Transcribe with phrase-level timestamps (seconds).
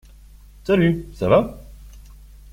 [0.63, 1.61] Salut, ça va?